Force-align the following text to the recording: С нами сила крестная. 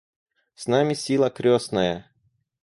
С 0.55 0.65
нами 0.65 0.95
сила 0.95 1.29
крестная. 1.29 2.09